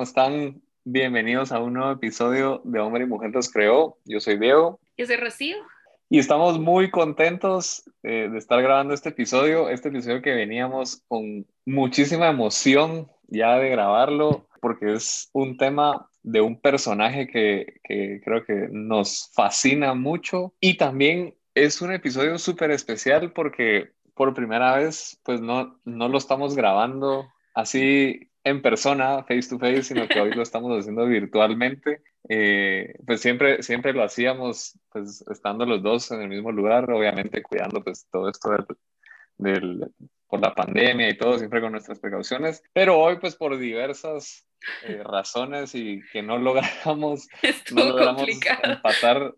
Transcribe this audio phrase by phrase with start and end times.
[0.00, 0.62] ¿cómo están?
[0.84, 3.98] Bienvenidos a un nuevo episodio de Hombre y Mujer los Creó.
[4.06, 4.80] Yo soy Diego.
[4.96, 5.56] Yo soy Rocío.
[6.08, 11.46] Y estamos muy contentos eh, de estar grabando este episodio, este episodio que veníamos con
[11.66, 18.42] muchísima emoción ya de grabarlo, porque es un tema de un personaje que, que creo
[18.46, 25.20] que nos fascina mucho y también es un episodio súper especial porque por primera vez
[25.24, 30.32] pues no, no lo estamos grabando así en persona, face to face, sino que hoy
[30.32, 32.02] lo estamos haciendo virtualmente.
[32.28, 37.42] Eh, pues siempre, siempre lo hacíamos, pues estando los dos en el mismo lugar, obviamente
[37.42, 38.50] cuidando pues todo esto
[39.38, 39.90] del,
[40.28, 44.46] por la pandemia y todo, siempre con nuestras precauciones, pero hoy pues por diversas
[44.86, 47.28] eh, razones y que no logramos,
[47.72, 48.26] no logramos
[48.62, 49.34] empatar,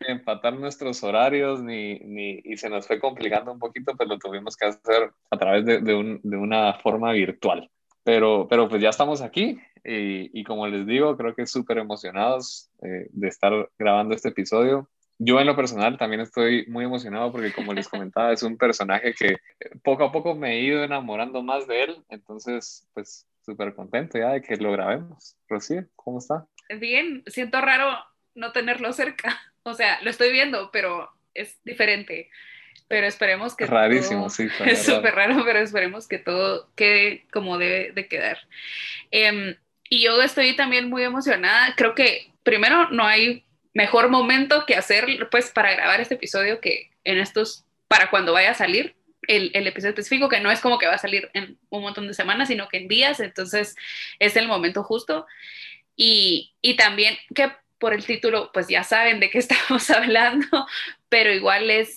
[0.00, 4.56] empatar nuestros horarios ni, ni, y se nos fue complicando un poquito, pues lo tuvimos
[4.56, 7.70] que hacer a través de, de, un, de una forma virtual.
[8.04, 12.70] Pero, pero pues ya estamos aquí y, y como les digo, creo que súper emocionados
[12.82, 14.88] eh, de estar grabando este episodio.
[15.18, 19.12] Yo en lo personal también estoy muy emocionado porque como les comentaba, es un personaje
[19.12, 19.36] que
[19.82, 22.04] poco a poco me he ido enamorando más de él.
[22.08, 25.36] Entonces, pues súper contento ya de que lo grabemos.
[25.48, 26.46] Rocío, ¿cómo está?
[26.78, 27.98] Bien, siento raro
[28.34, 29.38] no tenerlo cerca.
[29.62, 32.30] O sea, lo estoy viendo, pero es diferente
[32.90, 37.92] pero esperemos que rarísimo sí es súper raro pero esperemos que todo quede como debe
[37.92, 38.38] de quedar.
[39.12, 39.54] Em,
[39.88, 41.74] y yo estoy también muy emocionada.
[41.76, 46.90] Creo que primero no hay mejor momento que hacer pues para grabar este episodio que
[47.04, 48.96] en estos para cuando vaya a salir
[49.28, 52.08] el, el, episodio específico, que no es como que va a salir en un montón
[52.08, 53.76] de semanas, sino que en días, entonces
[54.18, 55.28] es el momento justo.
[55.94, 60.66] Y, y también que por el título, pues ya saben de qué estamos hablando,
[61.08, 61.94] pero igual es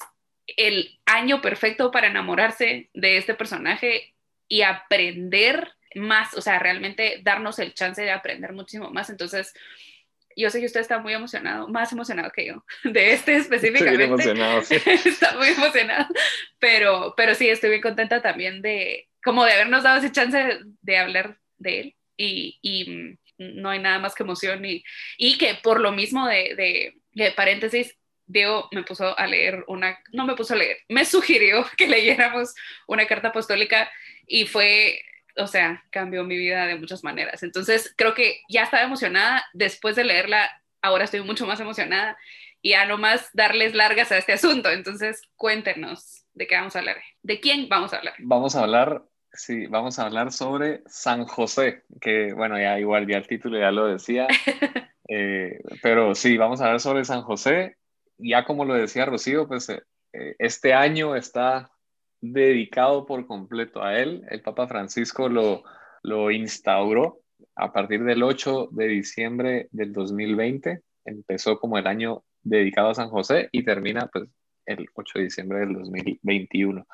[0.47, 4.13] el año perfecto para enamorarse de este personaje
[4.47, 9.09] y aprender más, o sea, realmente darnos el chance de aprender muchísimo más.
[9.09, 9.53] Entonces,
[10.35, 14.03] yo sé que usted está muy emocionado, más emocionado que yo, de este específicamente.
[14.03, 14.75] Estoy emocionado, sí.
[15.05, 16.07] está muy emocionado,
[16.59, 20.97] pero, pero sí, estoy muy contenta también de, como de habernos dado ese chance de,
[20.97, 24.83] hablar de él y, y, no hay nada más que emoción y,
[25.17, 30.00] y que por lo mismo de, de, de paréntesis, Diego me puso a leer una,
[30.11, 32.53] no me puso a leer, me sugirió que leyéramos
[32.88, 33.89] una carta apostólica
[34.28, 35.00] y fue,
[35.38, 37.44] o sea, cambió mi vida de muchas maneras.
[37.44, 40.50] Entonces, creo que ya estaba emocionada, después de leerla,
[40.81, 42.17] ahora estoy mucho más emocionada
[42.62, 44.72] y ya no más darles largas a este asunto.
[44.72, 48.13] Entonces, cuéntenos de qué vamos a hablar, de quién vamos a hablar.
[48.19, 53.17] Vamos a hablar, sí, vamos a hablar sobre San José, que bueno, ya igual ya
[53.17, 54.28] el título ya lo decía.
[55.09, 57.75] Eh, pero sí, vamos a hablar sobre San José,
[58.23, 61.72] ya como lo decía Rocío, pues eh, eh, este año está
[62.22, 64.25] dedicado por completo a él.
[64.29, 65.63] El Papa Francisco lo,
[66.03, 67.19] lo instauró
[67.56, 70.81] a partir del 8 de diciembre del 2020.
[71.06, 74.25] Empezó como el año dedicado a San José y termina pues
[74.66, 76.85] el 8 de diciembre del 2021.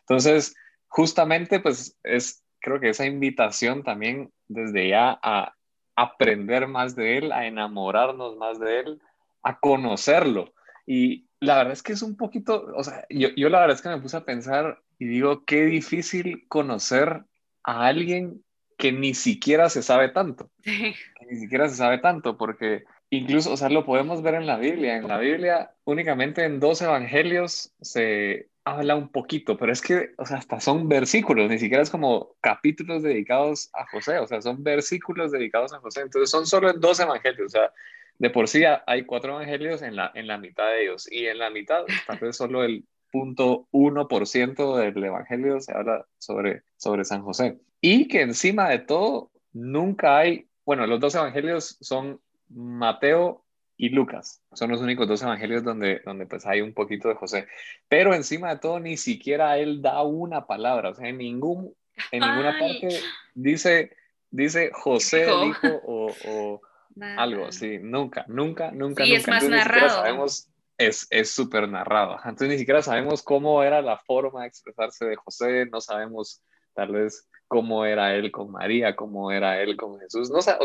[0.00, 0.54] Entonces,
[0.88, 5.54] justamente pues es creo que esa invitación también desde ya a
[5.96, 9.02] aprender más de él, a enamorarnos más de él,
[9.42, 10.54] a conocerlo.
[10.86, 13.82] Y la verdad es que es un poquito, o sea, yo, yo la verdad es
[13.82, 17.24] que me puse a pensar y digo, qué difícil conocer
[17.62, 18.42] a alguien
[18.76, 20.50] que ni siquiera se sabe tanto.
[20.64, 24.58] Que ni siquiera se sabe tanto, porque incluso, o sea, lo podemos ver en la
[24.58, 24.96] Biblia.
[24.96, 30.26] En la Biblia, únicamente en dos evangelios se habla un poquito, pero es que, o
[30.26, 34.62] sea, hasta son versículos, ni siquiera es como capítulos dedicados a José, o sea, son
[34.62, 36.00] versículos dedicados a José.
[36.00, 37.72] Entonces, son solo en dos evangelios, o sea,
[38.18, 41.38] de por sí hay cuatro evangelios en la, en la mitad de ellos y en
[41.38, 46.62] la mitad, tal vez solo el punto uno por ciento del evangelio se habla sobre,
[46.76, 47.58] sobre San José.
[47.80, 53.44] Y que encima de todo, nunca hay, bueno, los dos evangelios son Mateo
[53.76, 54.42] y Lucas.
[54.52, 57.46] Son los únicos dos evangelios donde, donde pues hay un poquito de José.
[57.88, 60.90] Pero encima de todo, ni siquiera él da una palabra.
[60.90, 61.74] O sea, en, ningún,
[62.10, 63.00] en ninguna parte
[63.34, 63.96] dice,
[64.30, 66.60] dice José el hijo o
[67.00, 69.04] algo, sí, nunca, nunca, nunca.
[69.04, 69.88] Y es más narrado.
[69.88, 70.48] Sabemos,
[70.78, 72.16] es súper narrado.
[72.24, 76.42] Entonces ni siquiera sabemos cómo era la forma de expresarse de José, no sabemos
[76.74, 80.30] tal vez cómo era él con María, cómo era él con Jesús.
[80.30, 80.58] No, o sea,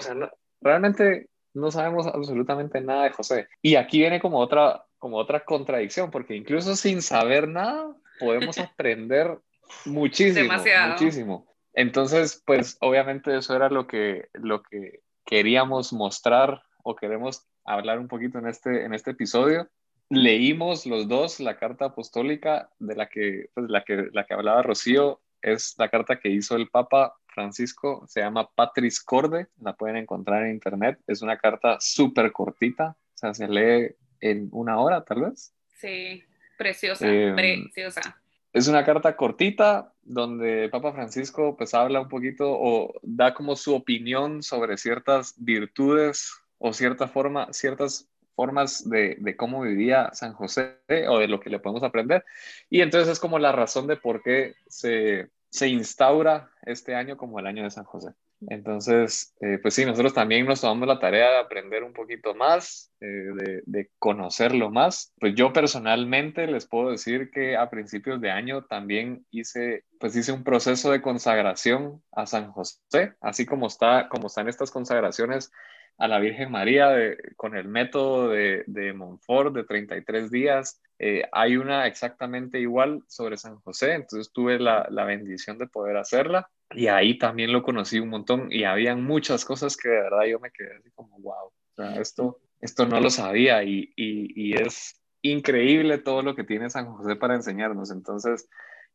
[0.62, 3.48] realmente no sabemos absolutamente nada de José.
[3.62, 9.40] Y aquí viene como otra, como otra contradicción, porque incluso sin saber nada, podemos aprender
[9.86, 10.94] muchísimo, Demasiado.
[10.94, 11.48] muchísimo.
[11.74, 18.08] Entonces, pues obviamente eso era lo que, lo que queríamos mostrar o queremos hablar un
[18.08, 19.70] poquito en este, en este episodio.
[20.10, 24.64] Leímos los dos la carta apostólica de la que, pues, la que, la que hablaba
[24.64, 29.98] Rocío, es la carta que hizo el Papa Francisco se llama Patris Corde, la pueden
[29.98, 31.00] encontrar en internet.
[31.06, 35.54] Es una carta súper cortita, o sea, se lee en una hora tal vez.
[35.78, 36.24] Sí,
[36.58, 38.20] preciosa, em, preciosa.
[38.52, 43.76] Es una carta cortita donde Papa Francisco pues habla un poquito o da como su
[43.76, 50.80] opinión sobre ciertas virtudes o cierta forma, ciertas formas de, de, cómo vivía San José
[51.10, 52.26] o de lo que le podemos aprender.
[52.70, 57.40] Y entonces es como la razón de por qué se, se instaura este año como
[57.40, 58.14] el año de San José.
[58.48, 62.92] Entonces, eh, pues sí, nosotros también nos tomamos la tarea de aprender un poquito más,
[63.02, 65.14] eh, de, de, conocerlo más.
[65.20, 70.32] Pues yo personalmente les puedo decir que a principios de año también hice, pues hice
[70.32, 75.52] un proceso de consagración a San José, así como está, como están estas consagraciones
[75.98, 76.94] a la Virgen María
[77.36, 80.82] con el método de, de Montfort de 33 días.
[81.00, 85.96] Eh, hay una exactamente igual sobre San José, entonces tuve la, la, bendición de poder
[85.96, 90.26] hacerla y ahí también lo conocí un montón y habían muchas cosas que de verdad
[90.26, 91.52] yo me quedé así como, wow,
[92.00, 96.94] esto, esto no lo sabía y, y, y es increíble todo lo que tiene San
[96.94, 97.92] José para enseñarnos.
[97.92, 98.50] Entonces,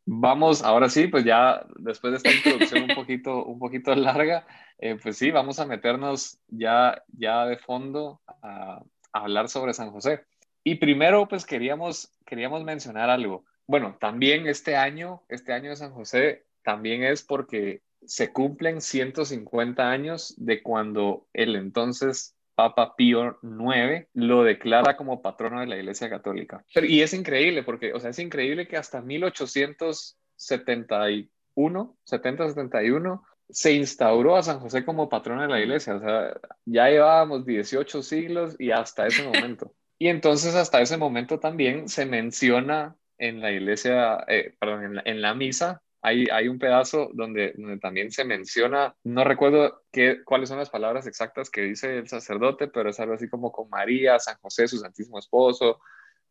[0.07, 4.47] Vamos, ahora sí, pues ya después de esta introducción un poquito, un poquito larga,
[4.79, 10.27] eh, pues sí, vamos a meternos ya, ya de fondo a, hablar sobre San José.
[10.65, 13.45] Y primero, pues queríamos, queríamos mencionar algo.
[13.67, 19.91] Bueno, también este año, este año de San José, también es porque se cumplen 150
[19.91, 26.09] años de cuando el entonces Papa Pío IX lo declara como patrono de la Iglesia
[26.09, 26.65] Católica.
[26.75, 34.43] y es increíble porque, o sea, es increíble que hasta 1871, 70-71, se instauró a
[34.43, 35.97] San José como patrono de la Iglesia.
[35.97, 39.75] O sea, ya llevábamos 18 siglos y hasta ese momento.
[39.99, 45.35] Y entonces hasta ese momento también se menciona en la iglesia, eh, perdón, en la
[45.35, 51.07] misa hay, un pedazo donde, también se menciona, no recuerdo qué, cuáles son las palabras
[51.07, 54.77] exactas que dice el sacerdote, pero es algo así como con María, San José, su
[54.77, 55.81] santísimo esposo,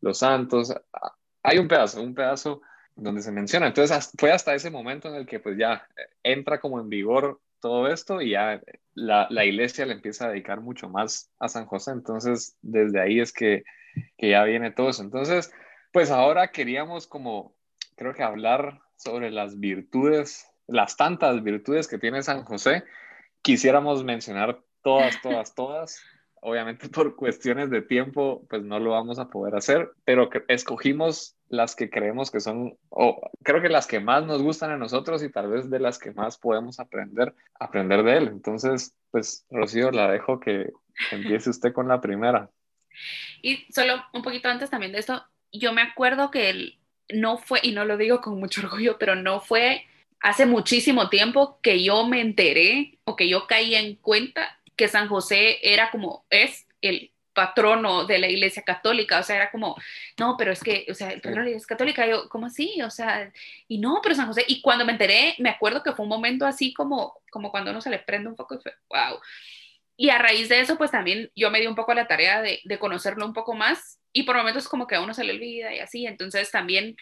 [0.00, 0.72] los santos.
[1.42, 2.62] Hay un pedazo, un pedazo
[2.94, 3.66] donde se menciona.
[3.66, 7.40] Entonces fue hasta ese momento en el que pues ya eh, entra como en vigor
[7.64, 8.60] todo esto y ya
[8.92, 11.92] la, la iglesia le empieza a dedicar mucho más a San José.
[11.92, 13.64] Entonces desde ahí es que,
[14.18, 15.02] que ya viene todo eso.
[15.02, 15.50] Entonces,
[15.90, 17.56] pues ahora queríamos como,
[17.96, 22.84] creo que hablar sobre las virtudes, las tantas virtudes que tiene San José.
[23.40, 26.02] Quisiéramos mencionar todas, todas, todas.
[26.42, 31.76] Obviamente por cuestiones de tiempo, pues no lo vamos a poder hacer, pero escogimos las
[31.76, 35.30] que creemos que son, o creo que las que más nos gustan a nosotros y
[35.30, 38.28] tal vez de las que más podemos aprender, aprender de él.
[38.28, 40.70] Entonces, pues Rocío, la dejo que
[41.10, 42.50] empiece usted con la primera.
[43.42, 46.78] Y solo un poquito antes también de esto, yo me acuerdo que el,
[47.12, 49.84] no fue, y no lo digo con mucho orgullo, pero no fue
[50.20, 55.08] hace muchísimo tiempo que yo me enteré o que yo caí en cuenta que San
[55.08, 59.76] José era como es el patrono de la iglesia católica, o sea, era como,
[60.18, 62.80] no, pero es que, o sea, el patrono de la iglesia católica, yo, ¿cómo así?
[62.82, 63.30] O sea,
[63.68, 66.46] y no, pero San José, y cuando me enteré, me acuerdo que fue un momento
[66.46, 69.20] así como, como cuando uno se le prende un poco y fue, wow.
[69.96, 72.60] Y a raíz de eso, pues también yo me di un poco la tarea de,
[72.64, 75.74] de conocerlo un poco más y por momentos como que a uno se le olvida
[75.74, 76.96] y así, entonces también,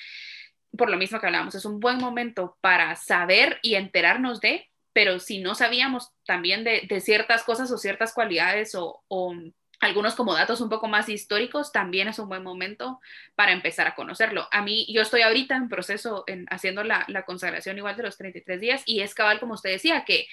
[0.77, 5.19] por lo mismo que hablábamos, es un buen momento para saber y enterarnos de, pero
[5.19, 9.35] si no sabíamos también de, de ciertas cosas o ciertas cualidades o, o,
[9.83, 13.01] algunos como datos un poco más históricos, también es un buen momento
[13.35, 14.47] para empezar a conocerlo.
[14.53, 18.17] A mí, yo estoy ahorita en proceso, en, haciendo la, la consagración igual de los
[18.17, 20.29] 33 días y es cabal, como usted decía, que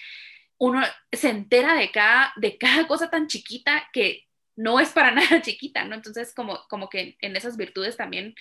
[0.59, 5.41] uno se entera de cada, de cada cosa tan chiquita que no es para nada
[5.41, 5.95] chiquita, ¿no?
[5.95, 8.35] Entonces, como, como que en esas virtudes también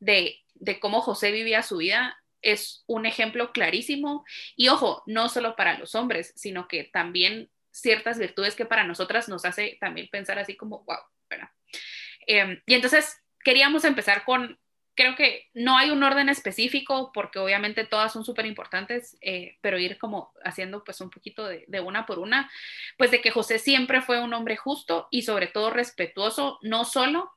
[0.00, 4.24] de, de cómo José vivía su vida, es un ejemplo clarísimo.
[4.56, 9.28] Y ojo, no solo para los hombres, sino que también ciertas virtudes que para nosotras
[9.28, 11.50] nos hace también pensar así como, wow, ¿verdad?
[12.26, 14.58] Em, y entonces queríamos empezar con
[14.94, 19.78] creo que no hay un orden específico porque obviamente todas son súper importantes, eh, pero
[19.78, 22.50] ir como haciendo pues un poquito de, una por una,
[22.96, 27.32] pues de que José siempre fue un hombre justo y sobre todo respetuoso, no solo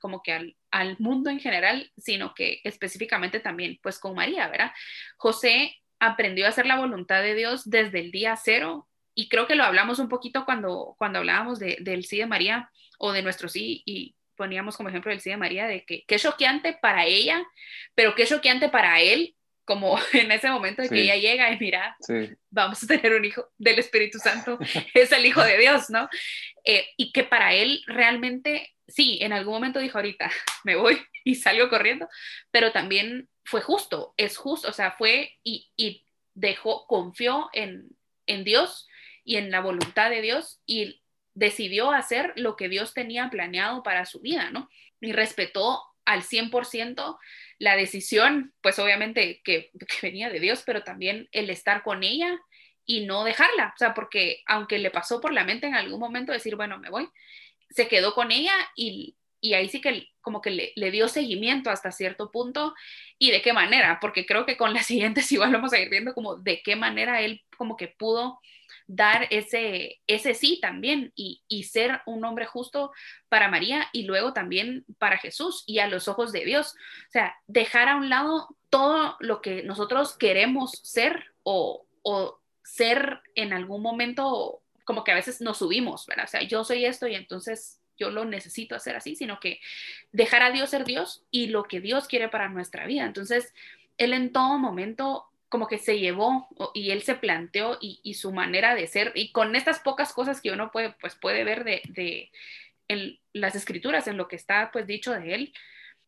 [0.00, 4.72] como que al, al mundo en general, sino que específicamente también pues con María, ¿verdad?
[5.16, 9.54] José aprendió a hacer la voluntad de Dios desde el día cero y creo que
[9.54, 13.48] lo hablamos un poquito cuando, cuando hablábamos de, del sí de María o de nuestro
[13.48, 17.42] sí y poníamos como ejemplo el sí de María, de que qué choqueante para ella,
[17.94, 21.96] pero qué choqueante para él, como en ese momento de que ella llega y mira,
[22.50, 24.58] vamos a tener un hijo del Espíritu Santo,
[24.94, 26.10] es el Hijo de Dios, ¿no?
[26.64, 30.30] Eh, y que para él realmente, sí, en algún momento dijo ahorita,
[30.64, 32.06] me voy y salgo corriendo,
[32.50, 36.04] pero también fue justo, es justo, o sea, fue y, y
[36.34, 37.88] dejó, confió en,
[38.26, 38.86] en Dios
[39.26, 41.02] y en la voluntad de Dios y
[41.34, 44.70] decidió hacer lo que Dios tenía planeado para su vida, ¿no?
[45.00, 47.18] Y respetó al 100%
[47.58, 52.40] la decisión, pues obviamente que, venía de Dios, pero también el estar con ella
[52.86, 56.32] y no dejarla, o sea, porque aunque le pasó por la mente en algún momento
[56.32, 57.08] decir, bueno, me voy,
[57.70, 59.16] se quedó con ella y,
[59.54, 62.74] ahí sí que como que le, dio seguimiento hasta cierto punto.
[63.18, 66.14] Y de qué manera, porque creo que con las siguientes igual vamos a ir viendo
[66.14, 68.40] como de qué manera él como que pudo
[68.86, 72.92] dar ese, ese sí también y, ser un hombre justo
[73.28, 76.74] para María y luego también para Jesús y a los ojos de Dios.
[77.08, 81.82] O sea, dejar a un lado todo lo que nosotros queremos ser o,
[82.62, 86.26] ser en algún momento como que a veces nos subimos, ¿verdad?
[86.26, 89.60] O sea, yo soy esto y entonces yo lo necesito hacer así, sino que
[90.12, 93.04] dejar a Dios ser Dios y lo que Dios quiere para nuestra vida.
[93.04, 93.52] Entonces,
[93.98, 98.74] Él en todo momento como que se llevó y él se planteó y, su manera
[98.74, 102.30] de ser y con estas pocas cosas que uno puede, pues puede ver de,
[102.88, 105.52] en las escrituras, en lo que está pues dicho de él,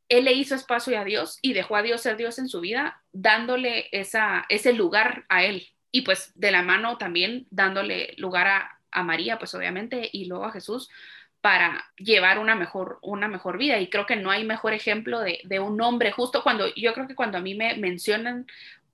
[0.08, 3.02] él le hizo espacio a Dios y dejó a Dios ser Dios en su vida,
[3.12, 9.02] dándole esa, ese lugar a él y pues de la mano también dándole lugar a,
[9.02, 10.90] María, pues obviamente, y luego a Jesús
[11.40, 13.78] para llevar una mejor, una mejor vida.
[13.78, 17.06] Y creo que no hay mejor ejemplo de, de, un hombre, justo cuando yo creo
[17.06, 18.46] que cuando a mí me mencionan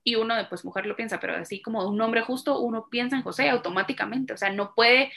[0.04, 3.16] y uno de pues mujer lo piensa, pero así como un hombre justo, uno piensa
[3.16, 5.10] en José automáticamente, o sea, no puede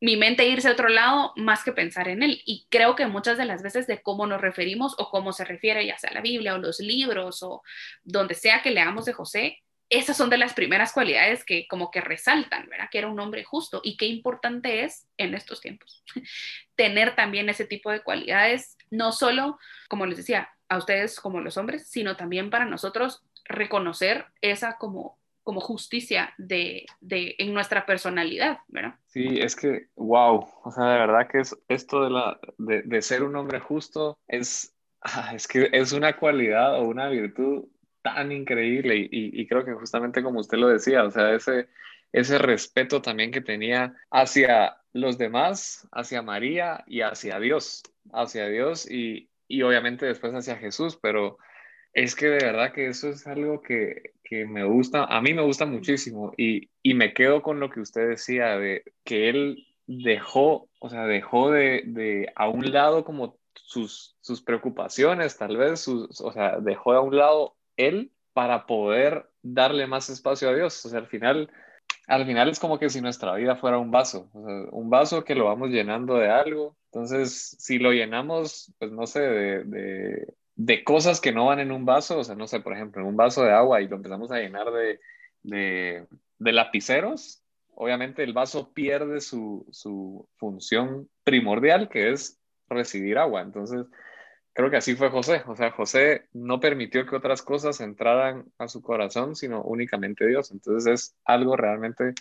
[0.00, 2.42] mi mente irse a otro lado más que pensar en él.
[2.44, 5.86] Y creo que muchas de las veces de cómo nos referimos o cómo se refiere
[5.86, 7.62] ya sea la Biblia o los libros o
[8.02, 12.02] donde sea que leamos de José, esas son de las primeras cualidades que como que
[12.02, 12.88] resaltan, ¿verdad?
[12.90, 16.04] Que era un hombre justo y qué importante es en estos tiempos
[16.76, 19.58] tener también ese tipo de cualidades, no solo,
[19.88, 25.18] como les decía, a ustedes como los hombres, sino también para nosotros reconocer esa como,
[25.42, 28.94] como justicia de, de, en nuestra personalidad, ¿verdad?
[29.06, 33.02] Sí, es que, wow, o sea, de verdad que es esto de, la, de, de
[33.02, 37.66] ser un hombre justo es, ah, es que es una cualidad o una virtud
[38.02, 41.68] tan increíble y, y, creo que justamente como usted lo decía, o sea, ese,
[42.12, 47.82] ese respeto también que tenía hacia los demás, hacia María y hacia Dios,
[48.12, 51.38] hacia Dios y, y obviamente después hacia Jesús, pero
[51.94, 55.42] es que de verdad que eso es algo que, que me gusta, a mí me
[55.42, 60.68] gusta muchísimo y, y, me quedo con lo que usted decía de que él dejó,
[60.80, 66.20] o sea, dejó de, de a un lado como sus, sus preocupaciones, tal vez, sus,
[66.20, 70.84] o sea, dejó a un lado él para poder darle más espacio a Dios.
[70.84, 71.50] O sea, al final,
[72.08, 75.24] al final es como que si nuestra vida fuera un vaso, o sea, un vaso
[75.24, 76.76] que lo vamos llenando de algo.
[76.86, 80.34] Entonces, si lo llenamos, pues no sé, de, de
[80.84, 83.16] cosas que no van en un vaso, o sea, no sé, por ejemplo, en un
[83.16, 85.00] vaso de agua y lo empezamos a llenar de,
[85.42, 87.42] de, lapiceros,
[87.74, 93.42] obviamente el vaso pierde su, su, función primordial, que es recibir agua.
[93.42, 93.86] Entonces,
[94.52, 95.42] creo que así fue José.
[95.46, 100.52] O sea, José no permitió que otras cosas entraran a su corazón, sino únicamente Dios.
[100.52, 102.14] Entonces, es algo realmente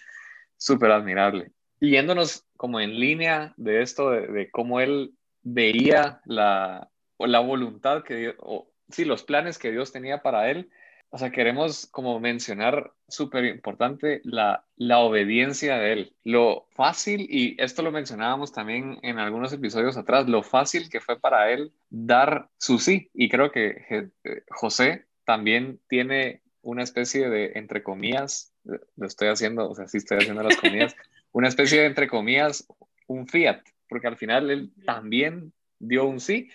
[0.57, 1.51] súper admirable.
[1.79, 5.13] Yéndonos como en línea de esto, de, de cómo él
[5.43, 10.49] veía la, o la voluntad que Dios, o sí, los planes que Dios tenía para
[10.49, 10.69] él.
[11.09, 16.15] O sea, queremos como mencionar súper importante la, la obediencia de él.
[16.23, 21.19] Lo fácil, y esto lo mencionábamos también en algunos episodios atrás, lo fácil que fue
[21.19, 23.11] para él dar su sí.
[23.13, 29.69] Y creo que eh, José también tiene una especie de, entre comillas, lo estoy haciendo,
[29.69, 30.95] o sea, sí estoy haciendo las comillas,
[31.31, 32.65] una especie de, entre comillas,
[33.05, 36.49] un fiat, porque al final él también dio un sí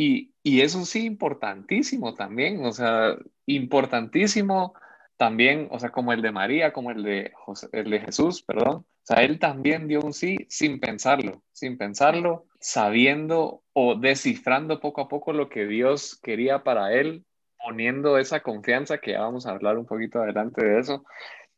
[0.00, 4.74] y, y eso sí, importantísimo también, o sea, importantísimo
[5.16, 7.32] también, o sea, como el de María, como el de,
[7.72, 8.76] el de Jesús, perdón.
[8.76, 15.00] O sea, él también dio un sí sin pensarlo, sin pensarlo, sabiendo o descifrando poco
[15.00, 17.24] a poco lo que Dios quería para él,
[17.58, 21.04] poniendo esa confianza, que ya vamos a hablar un poquito adelante de eso,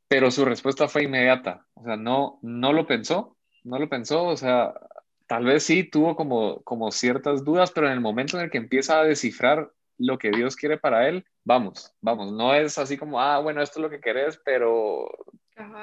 [0.08, 4.36] pero su respuesta fue inmediata, o sea, no, no lo pensó, no lo pensó, o
[4.38, 4.72] sea,
[5.30, 8.58] tal vez sí tuvo como, como ciertas dudas, pero en el momento en el que
[8.58, 13.20] empieza a descifrar lo que Dios quiere para él, vamos, vamos, no es así como,
[13.20, 15.08] ah, bueno, esto es lo que querés, pero,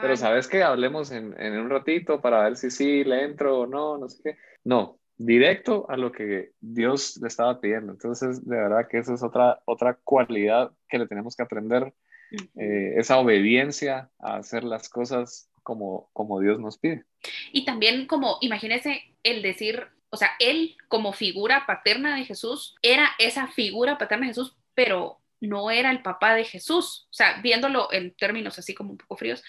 [0.02, 3.66] pero sabes que hablemos en, en, un ratito para ver si sí le entro o
[3.66, 4.38] no, no sé qué.
[4.66, 7.94] No, directo a lo que Dios le estaba pidiendo.
[7.94, 11.94] Entonces, de verdad que esa es otra, otra cualidad que le tenemos que aprender,
[12.56, 17.04] eh, esa obediencia a hacer las cosas como, como Dios nos pide.
[17.52, 23.10] Y también como, imagínese el decir, o sea, él como figura paterna de Jesús, era
[23.20, 27.92] esa figura paterna de Jesús, pero no era el papá de Jesús, o sea, viéndolo
[27.92, 29.44] en términos así como un poco fríos.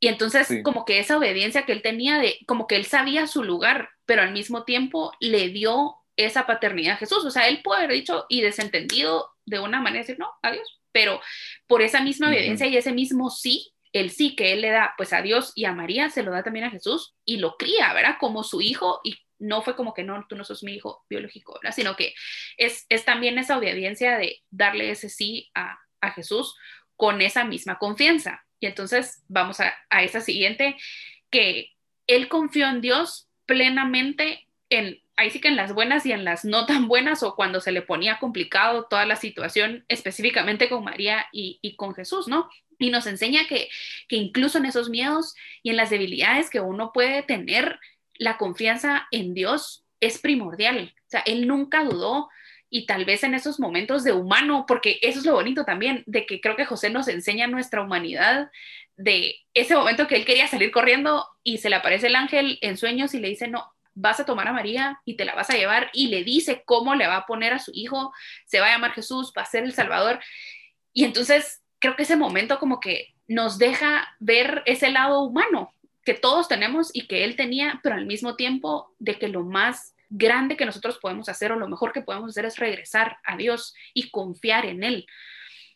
[0.00, 3.44] Y entonces como que esa obediencia que él tenía de, como que él sabía su
[3.44, 7.24] lugar, pero al mismo tiempo le dio esa paternidad a Jesús.
[7.24, 11.20] O sea, él puede haber dicho y desentendido de una manera, decir, no, adiós, pero
[11.68, 15.12] por esa misma obediencia y ese mismo sí, el sí que él le da pues
[15.12, 18.16] a Dios y a María, se lo da también a Jesús y lo cría, ¿verdad?
[18.18, 21.58] Como su hijo y no fue como que no, tú no sos mi hijo biológico,
[21.60, 21.74] ¿verdad?
[21.74, 22.14] Sino que
[22.56, 26.54] es, es también esa obediencia de darle ese sí a, a Jesús
[26.96, 28.44] con esa misma confianza.
[28.60, 30.76] Y entonces vamos a, a esa siguiente,
[31.30, 31.72] que
[32.06, 36.44] él confió en Dios plenamente en, ahí sí que en las buenas y en las
[36.44, 41.26] no tan buenas o cuando se le ponía complicado toda la situación, específicamente con María
[41.32, 42.48] y, con Jesús, ¿no?
[42.78, 43.68] Y nos enseña que,
[44.08, 47.78] que incluso en esos miedos y en las debilidades que uno puede tener,
[48.14, 50.94] la confianza en Dios es primordial.
[50.98, 52.28] O sea, él nunca dudó
[52.68, 56.24] y tal vez en esos momentos de humano, porque eso es lo bonito también, de
[56.26, 58.50] que creo que José nos enseña nuestra humanidad,
[58.96, 62.76] de ese momento que él quería salir corriendo y se le aparece el ángel en
[62.76, 65.56] sueños y le dice, no, vas a tomar a María y te la vas a
[65.56, 68.12] llevar y le dice cómo le va a poner a su hijo,
[68.46, 70.20] se va a llamar Jesús, va a ser el Salvador.
[70.92, 76.14] Y entonces creo que ese momento como que nos deja ver ese lado humano que
[76.14, 80.56] todos tenemos y que él tenía, pero al mismo tiempo de que lo más grande
[80.56, 84.10] que nosotros podemos hacer o lo mejor que podemos hacer es regresar a Dios y
[84.10, 85.06] confiar en Él.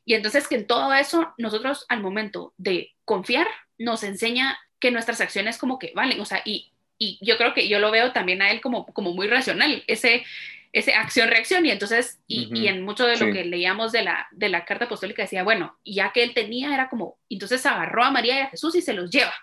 [0.05, 3.47] Y entonces que en todo eso nosotros al momento de confiar
[3.79, 7.69] nos enseña que nuestras acciones como que valen, o sea, y y yo creo que
[7.69, 10.25] yo lo veo también a él como, como muy racional, ese,
[10.73, 11.67] ese acción-reacción.
[11.67, 14.87] Y entonces, y, y, en mucho de lo que leíamos de la, de la carta
[14.87, 18.51] apostólica decía, bueno, ya que él tenía, era como, entonces agarró a María y a
[18.51, 19.35] Jesús y se los lleva.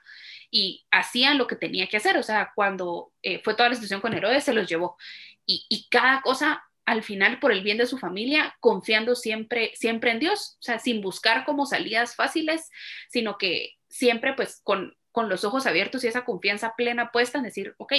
[0.49, 2.17] Y hacía lo que tenía que hacer.
[2.17, 4.97] O sea, cuando eh, fue toda la situación con Herodes, se los llevó.
[5.45, 10.11] Y, y, cada cosa al final por el bien de su familia, confiando siempre, siempre
[10.11, 12.69] en Dios, o sea, sin buscar como salidas fáciles,
[13.09, 17.45] sino que siempre pues con, con los ojos abiertos y esa confianza plena puesta en
[17.45, 17.93] decir, ok,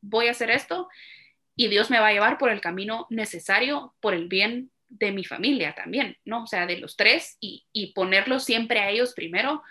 [0.00, 0.88] voy a hacer esto
[1.56, 5.24] y Dios me va a llevar por el camino necesario por el bien de mi
[5.24, 6.44] familia también, ¿no?
[6.44, 9.62] O sea, de los tres y, y ponerlos siempre a ellos primero,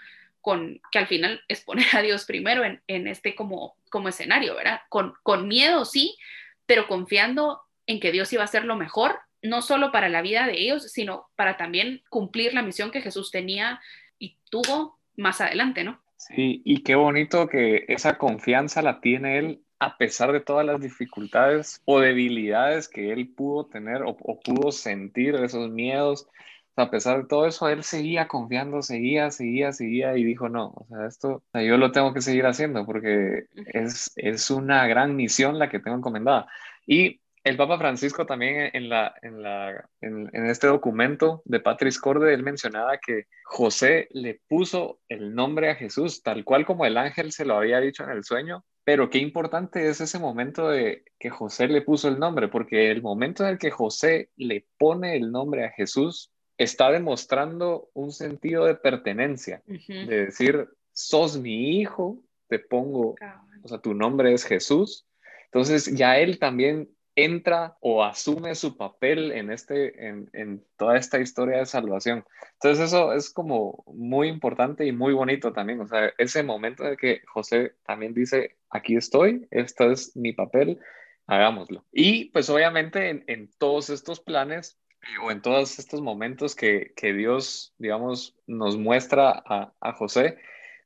[0.42, 4.56] con que al final es poner a Dios primero en, en este como, como escenario,
[4.56, 4.82] ¿verdad?
[4.90, 6.18] Con, con miedo, sí,
[6.66, 10.46] pero confiando en que Dios iba a hacer lo mejor, no solo para la vida
[10.46, 13.80] de ellos, sino para también cumplir la misión que Jesús tenía
[14.20, 16.02] y tuvo más adelante, ¿no?
[16.20, 20.82] Sí, y qué bonito que esa confianza la tiene él a pesar de todas las
[20.82, 26.28] dificultades o debilidades que él pudo tener o, pudo sentir, esos miedos.
[26.76, 30.86] a pesar de todo eso, él seguía confiando, seguía, seguía, seguía y dijo, no, o
[30.90, 35.70] sea, esto yo lo tengo que seguir haciendo porque es, es una gran misión la
[35.70, 36.48] que tengo encomendada.
[36.86, 42.34] Y el Papa Francisco también en, la, en, la, en, este documento de Patris Corde,
[42.34, 47.32] él mencionaba que José le puso el nombre a Jesús, tal cual como el ángel
[47.32, 51.30] se lo había dicho en el sueño, pero qué importante es ese momento de que
[51.30, 55.32] José le puso el nombre, porque el momento en el que José le pone el
[55.32, 62.60] nombre a Jesús está demostrando un sentido de pertenencia, de decir, sos mi hijo, te
[62.60, 63.16] pongo,
[63.64, 65.06] o sea, tu nombre es Jesús.
[65.46, 66.90] Entonces ya él también
[67.26, 72.26] entra o asume su papel en, este, en, en, toda esta historia de salvación.
[72.54, 76.98] Entonces eso es como muy importante y muy bonito también, o sea, ese momento de
[76.98, 80.80] que José también dice, aquí estoy, esto es mi papel,
[81.28, 81.86] hagámoslo.
[81.92, 86.94] Y pues obviamente en, en todos estos planes eh, o en todos estos momentos que,
[86.96, 90.38] que Dios, digamos, nos muestra a, a José,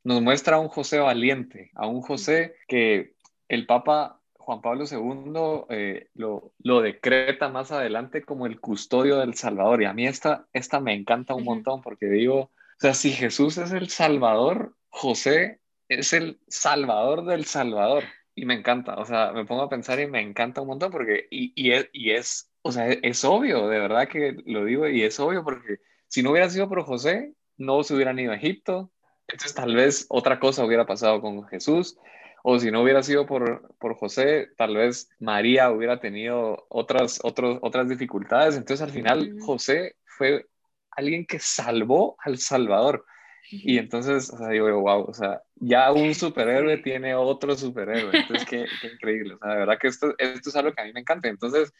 [0.03, 3.13] nos muestra a un José valiente, a un José que
[3.47, 9.35] el Papa Juan Pablo II eh, lo, lo, decreta más adelante como el custodio del
[9.35, 9.81] Salvador.
[9.81, 13.57] Y a mí esta, esta me encanta un montón porque digo, o sea, si Jesús
[13.57, 18.03] es el Salvador, José es el Salvador del Salvador.
[18.35, 21.27] Y me encanta, o sea, me pongo a pensar y me encanta un montón porque,
[21.31, 25.03] y, y, es, y es, o sea, es obvio, de verdad que lo digo y
[25.03, 25.77] es obvio porque
[26.07, 28.91] si no hubiera sido por José, no se hubieran ido a Egipto,
[29.27, 31.97] entonces tal vez otra cosa hubiera pasado con Jesús
[32.45, 37.57] o si no hubiera sido por, por José, tal vez María hubiera tenido otras, otros,
[37.61, 38.57] otras dificultades.
[38.57, 40.45] Entonces al final José fue
[40.91, 43.05] alguien que salvó al Salvador.
[43.49, 48.11] Y entonces, o sea, digo, wow, o sea, ya un superhéroe tiene otro superhéroe.
[48.13, 49.35] Entonces, qué, qué increíble.
[49.35, 51.29] O sea, de verdad que esto, esto es algo que a mí me encanta.
[51.29, 51.71] Entonces,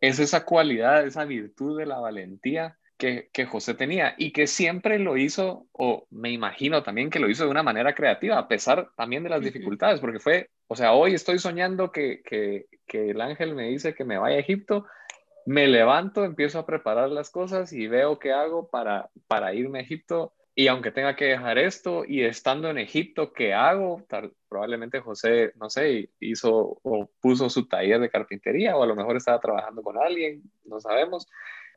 [0.00, 4.98] es esa cualidad, esa virtud de la valentía que, que, José tenía y que siempre
[4.98, 8.90] lo hizo, o me imagino también que lo hizo de una manera creativa, a pesar
[8.96, 13.20] también de las dificultades, porque fue, o sea, hoy estoy soñando que, que, que, el
[13.20, 14.84] ángel me dice que me vaya a Egipto
[15.48, 19.82] me levanto, empiezo a preparar las cosas y veo qué hago para, para irme a
[19.82, 20.34] Egipto.
[20.54, 24.04] Y aunque tenga que dejar esto y estando en Egipto, ¿qué hago?
[24.46, 29.16] probablemente José, no sé, hizo o puso su taller de carpintería o a lo mejor
[29.16, 31.26] estaba trabajando con alguien, no sabemos.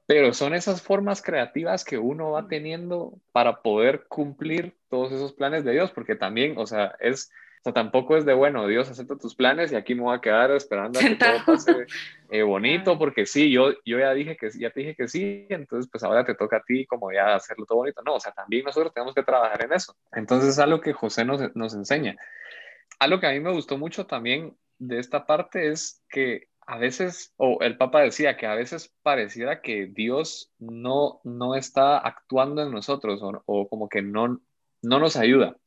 [0.06, 5.64] Pero son esas formas creativas que uno va teniendo para poder cumplir todos esos planes
[5.64, 9.16] de Dios, porque también, o sea, es, o sea, tampoco es de, bueno, Dios acepta
[9.18, 11.86] tus planes y aquí me voy a quedar esperando a que todo pase
[12.32, 15.88] eh, bonito, porque sí, yo, yo ya dije que ya te dije que sí, entonces
[15.92, 18.02] pues ahora te toca a ti como ya hacerlo todo bonito.
[18.02, 19.96] No, o sea, también nosotros tenemos que trabajar en eso.
[20.12, 22.18] Entonces es algo que José nos, nos enseña.
[22.98, 27.34] Algo que a mí me gustó mucho también de esta parte es que a veces,
[27.38, 32.72] o el Papa decía que a veces pareciera que Dios no, no está actuando en
[32.72, 34.42] nosotros o, o como que no,
[34.82, 35.58] no nos ayuda.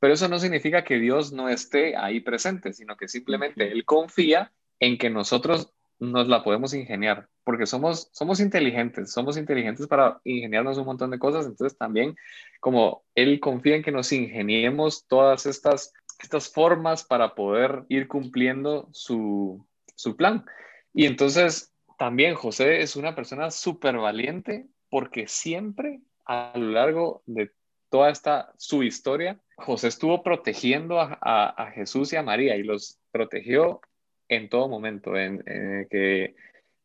[0.00, 4.52] Pero eso no significa que Dios no esté ahí presente, sino que simplemente Él confía
[4.80, 10.76] en que nosotros nos la podemos ingeniar, porque somos, somos inteligentes, somos inteligentes para ingeniarnos
[10.76, 12.16] un montón de cosas, entonces también
[12.60, 15.92] como Él confía en que nos ingeniemos todas estas,
[16.22, 20.44] estas formas para poder ir cumpliendo su, su plan.
[20.92, 27.50] Y entonces también José es una persona súper valiente porque siempre a lo largo de
[27.90, 33.80] toda esta su historia, José estuvo protegiendo a, Jesús y a María y los protegió
[34.28, 35.44] en todo momento, en,
[35.90, 36.34] que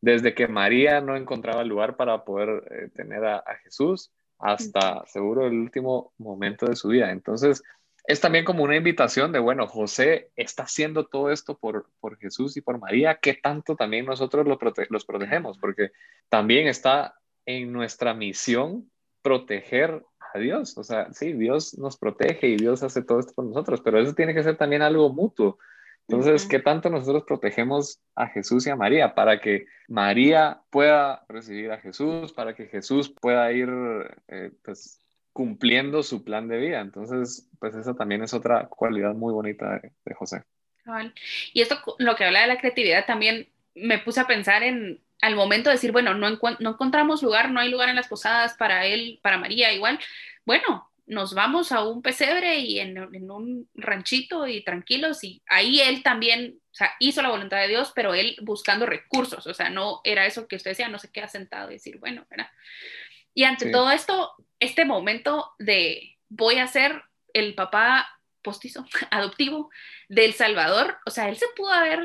[0.00, 5.54] desde que María no encontraba lugar para poder eh, tener a, Jesús hasta seguro el
[5.54, 7.10] último momento de su vida.
[7.10, 7.62] Entonces,
[8.06, 12.56] es también como una invitación de, bueno, José está haciendo todo esto por, por Jesús
[12.56, 15.58] y por María, ¿qué tanto también nosotros los protegemos?
[15.58, 15.92] Porque
[16.28, 17.14] también está
[17.46, 18.90] en nuestra misión
[19.22, 20.02] proteger
[20.34, 20.76] a Dios.
[20.78, 24.14] O sea, sí, Dios nos protege y Dios hace todo esto por nosotros, pero eso
[24.14, 25.58] tiene que ser también algo mutuo.
[26.08, 31.70] Entonces, ¿qué tanto nosotros protegemos a Jesús y a María para que María pueda recibir
[31.70, 33.68] a Jesús, para que Jesús pueda ir
[34.26, 34.99] eh, pues,
[35.32, 36.80] cumpliendo su plan de vida?
[36.80, 40.44] Entonces, pues esa también es otra cualidad muy bonita de, de José.
[41.52, 45.36] Y esto, lo que habla de la creatividad, también me puse a pensar en al
[45.36, 48.86] momento de decir, bueno, no, no encontramos lugar, no hay lugar en las posadas para
[48.86, 49.98] él, para María, igual,
[50.46, 52.98] bueno, nos vamos a un pesebre y en,
[53.30, 57.92] un ranchito y tranquilos y ahí él también, o sea, hizo la voluntad de Dios,
[57.94, 61.28] pero él buscando recursos, o sea, no era eso que usted decía, no se queda
[61.28, 62.48] sentado y decir, bueno, ¿verdad?
[63.34, 68.08] Y ante todo esto, este momento de voy a ser el papá
[68.42, 69.70] postizo, adoptivo
[70.08, 72.00] del Salvador, o sea, él se pudo haber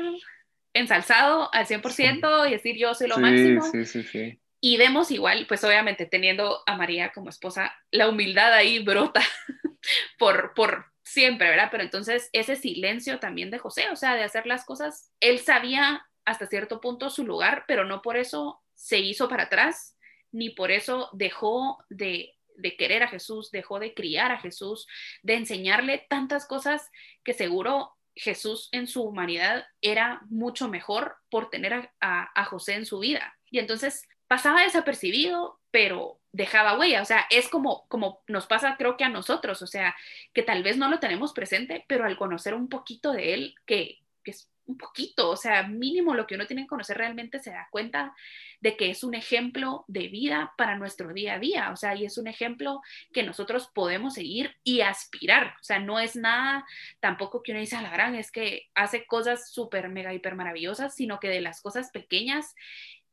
[0.74, 3.62] ensalzado al 100% y decir yo soy lo máximo.
[3.62, 4.40] Sí, sí, sí.
[4.60, 9.22] Y vemos igual, pues obviamente teniendo a María como esposa, la humildad ahí brota
[10.18, 11.68] por, por siempre, ¿verdad?
[11.70, 16.06] Pero entonces ese silencio también de José, o sea, de hacer las cosas, él sabía
[16.24, 19.96] hasta cierto punto su lugar, pero no por eso se hizo para atrás,
[20.32, 24.86] ni por eso dejó de, de querer a Jesús, dejó de criar a Jesús,
[25.22, 26.90] de enseñarle tantas cosas
[27.24, 32.98] que seguro Jesús en su humanidad era mucho mejor por tener a, José en su
[32.98, 33.36] vida.
[33.50, 37.02] Y entonces pasaba desapercibido, pero dejaba huella.
[37.02, 39.94] O sea, es como, como nos pasa creo que a nosotros, o sea,
[40.32, 44.00] que tal vez no lo tenemos presente, pero al conocer un poquito de él, que,
[44.24, 47.50] que es un poquito, o sea, mínimo lo que uno tiene que conocer realmente se
[47.50, 48.14] da cuenta
[48.60, 52.04] de que es un ejemplo de vida para nuestro día a día, o sea, y
[52.04, 52.80] es un ejemplo
[53.12, 56.64] que nosotros podemos seguir y aspirar, o sea, no es nada
[57.00, 60.94] tampoco que uno dice a la gran, es que hace cosas súper, mega, hiper maravillosas,
[60.94, 62.54] sino que de las cosas pequeñas,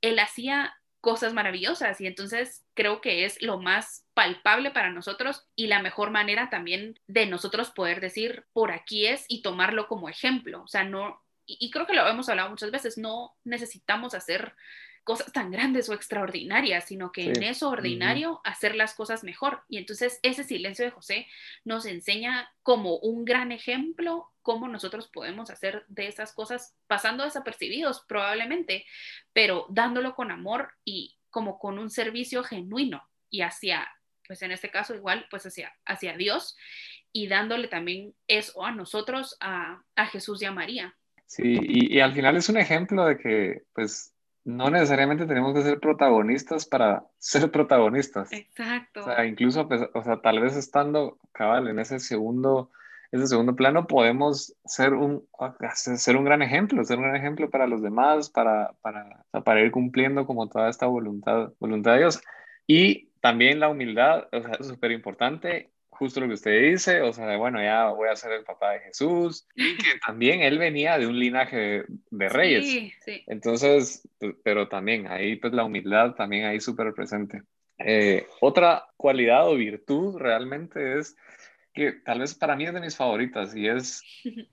[0.02, 5.68] él hacía cosas maravillosas y entonces creo que es lo más palpable para nosotros y
[5.68, 10.64] la mejor manera también de nosotros poder decir por aquí es y tomarlo como ejemplo,
[10.64, 14.56] o sea, no, y, creo que lo hemos hablado muchas veces, no necesitamos hacer
[15.04, 19.64] cosas tan grandes o extraordinarias, sino que en eso ordinario hacer las cosas mejor.
[19.68, 21.28] Y entonces ese silencio de José
[21.66, 28.06] nos enseña como un gran ejemplo cómo nosotros podemos hacer de esas cosas pasando desapercibidos
[28.08, 28.86] probablemente,
[29.34, 33.90] pero dándolo con amor y como con un servicio genuino y hacia,
[34.28, 36.56] pues en este caso igual, pues hacia, hacia Dios
[37.12, 40.96] y dándole también eso a nosotros, a, a Jesús y a María.
[41.34, 44.14] Sí, y, al final es un ejemplo de que, pues,
[44.46, 48.32] no necesariamente tenemos que ser protagonistas para ser protagonistas.
[48.32, 49.02] Exacto.
[49.02, 52.70] O sea, incluso, pues, o sea, tal vez estando cabal en ese segundo,
[53.12, 55.28] ese segundo plano, podemos ser un,
[55.74, 59.72] ser un gran ejemplo, ser un gran ejemplo para los demás, para, para, para ir
[59.72, 62.22] cumpliendo como toda esta voluntad, voluntad de Dios.
[62.68, 65.73] Y también la humildad, o sea, es súper importante
[66.04, 68.82] justo lo que usted dice, o sea, bueno, ya voy a ser el papá de
[68.82, 72.66] Jesús, y que también él venía de un linaje de reyes.
[72.66, 73.24] Sí, sí.
[73.28, 74.06] Entonces,
[74.44, 77.44] pero también ahí pues la humildad también ahí súper presente.
[77.78, 81.16] Eh, otra cualidad o virtud realmente es
[81.74, 84.04] que tal vez para mí es de mis favoritas y es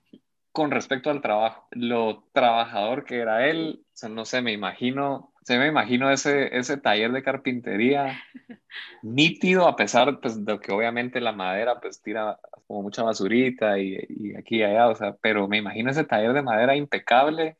[0.53, 5.35] con respecto al trabajo, lo trabajador que era él, o sea, no sé, me imagino,
[5.43, 8.23] se me imagino ese, ese taller de carpintería
[9.03, 13.99] nítido, a pesar pues, de que obviamente la madera pues tira como mucha basurita y,
[14.09, 17.57] y aquí y allá, o sea, pero me imagino ese taller de madera impecable,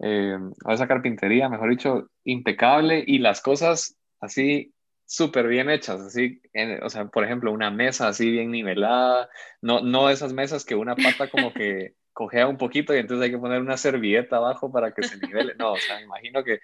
[0.00, 4.72] eh, o esa carpintería, mejor dicho, impecable y las cosas así
[5.04, 6.40] súper bien hechas, así,
[6.82, 9.28] o sea, por ejemplo, una mesa así bien nivelada,
[9.60, 13.30] no, no esas mesas que una pata como que cojea un poquito y entonces hay
[13.30, 16.60] que poner una servilleta abajo para que se nivele, no, o sea, me imagino que,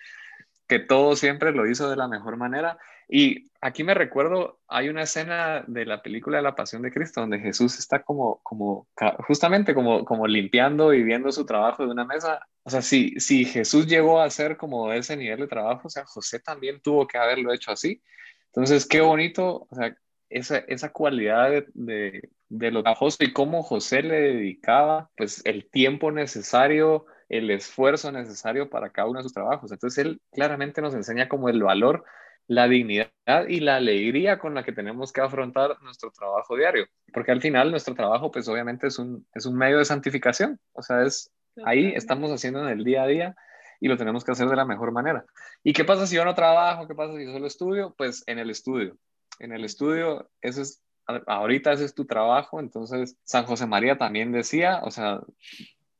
[0.68, 2.78] que todo siempre lo hizo de la mejor manera.
[3.08, 7.38] Y aquí me recuerdo, hay una escena de la película la Pasión de Cristo donde
[7.38, 8.88] Jesús está como, como
[9.26, 12.40] justamente como, como limpiando y viendo su trabajo de una mesa.
[12.64, 16.04] O sea, si, si Jesús llegó a hacer como ese nivel de trabajo, o sea,
[16.04, 18.02] José también tuvo que haberlo hecho así.
[18.46, 19.96] Entonces, qué bonito, o sea,
[20.28, 25.70] esa, esa cualidad de, de, de lo trabajoso y cómo José le dedicaba, pues, el
[25.70, 29.70] tiempo necesario, el esfuerzo necesario para cada uno de sus trabajos.
[29.70, 32.04] Entonces, él claramente nos enseña como el valor,
[32.48, 33.10] la dignidad
[33.48, 36.86] y la alegría con la que tenemos que afrontar nuestro trabajo diario.
[37.12, 40.60] Porque al final nuestro trabajo, pues, obviamente es un, es un medio de santificación.
[40.72, 41.32] O sea, es
[41.64, 43.36] ahí estamos haciendo en el día a día
[43.80, 45.24] y lo tenemos que hacer de la mejor manera.
[45.62, 46.86] ¿Y qué pasa si yo no trabajo?
[46.86, 47.94] ¿Qué pasa si yo solo estudio?
[47.96, 48.96] Pues en el estudio.
[49.38, 50.82] En el estudio, eso es,
[51.26, 55.20] ahorita ese es tu trabajo, entonces San José María también decía, o sea,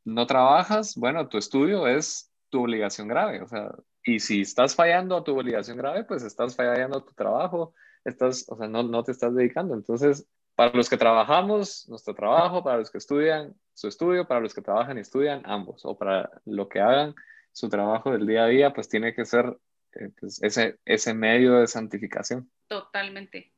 [0.05, 3.73] no trabajas, bueno, tu estudio es tu obligación grave, o sea,
[4.07, 8.47] y si estás fallando a tu obligación grave, pues estás fallando a tu trabajo, estás,
[8.49, 9.75] o sea, no, no te estás dedicando.
[9.75, 14.55] Entonces, para los que trabajamos, nuestro trabajo, para los que estudian, su estudio, para los
[14.55, 17.17] que trabajan y estudian, ambos, o para lo que hagan,
[17.53, 19.59] su trabajo del día a día, pues tiene que ser
[19.95, 22.49] eh, pues, ese, ese medio de santificación.
[22.69, 23.53] Totalmente.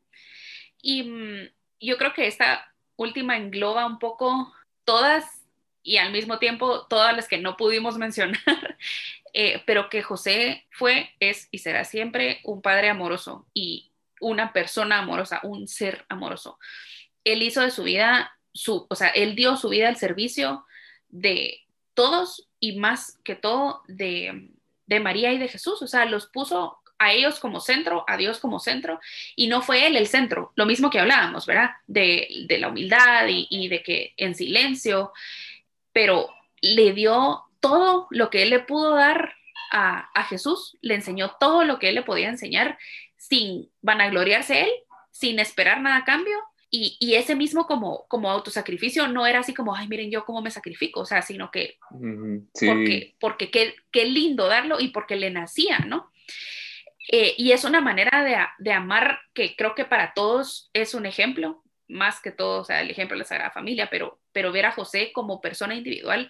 [0.81, 1.49] Y mm,
[1.81, 4.53] yo creo que esta última engloba un poco
[4.85, 5.47] todas
[5.83, 8.79] y al mismo tiempo todas las que no pudimos mencionar,
[9.41, 14.99] eh, pero que José fue, es y será siempre un padre amoroso y una persona
[14.99, 16.59] amorosa, un ser amoroso.
[17.23, 20.67] Él hizo de su vida, su, o sea, él dio su vida al servicio
[21.09, 21.61] de
[21.95, 24.51] todos y más que todo de,
[25.01, 28.59] María y de Jesús, o sea, los puso a ellos como centro, a Dios como
[28.59, 28.99] centro,
[29.37, 31.71] y no fue Él el centro, lo mismo que hablábamos, ¿verdad?
[31.87, 35.13] De, la humildad y, de que en silencio,
[35.93, 36.29] pero
[36.61, 39.35] le dio todo lo que Él le pudo dar
[39.73, 42.79] a, a Jesús, le enseñó todo lo que Él le podía enseñar
[43.17, 44.71] sin vanagloriarse Él,
[45.11, 46.39] sin esperar nada a cambio,
[46.71, 50.51] y, ese mismo como, como autosacrificio no era así como, ay, miren yo cómo me
[50.51, 51.79] sacrifico, o sea, sino que
[52.53, 56.13] porque, porque qué, qué, lindo darlo y porque le nacía, ¿no?
[57.11, 61.07] Eh, y es una manera de, de, amar que creo que para todos es un
[61.07, 64.67] ejemplo, más que todo, o sea, el ejemplo de la Sagrada Familia, pero, pero ver
[64.67, 66.29] a José como persona individual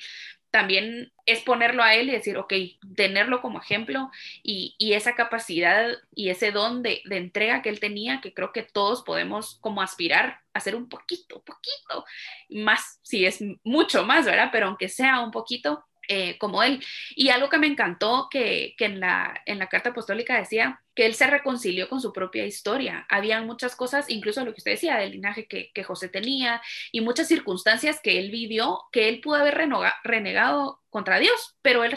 [0.51, 2.53] también es ponerlo a él y decir, ok,
[2.97, 4.11] tenerlo como ejemplo
[4.43, 8.63] y, esa capacidad y ese don de, de, entrega que él tenía, que creo que
[8.63, 12.05] todos podemos como aspirar a hacer un poquito, poquito,
[12.49, 14.49] más, si es mucho más, ¿verdad?
[14.51, 16.83] Pero aunque sea un poquito, eh, como él.
[17.15, 21.15] Y algo que me encantó que, en, la, en la carta apostólica decía que él
[21.15, 23.07] se reconcilió con su propia historia.
[23.11, 27.29] Habían muchas cosas, incluso lo que usted decía, del linaje que, José tenía y muchas
[27.29, 29.57] circunstancias que él vivió, que él pudo haber
[30.03, 31.95] renegado contra Dios, pero él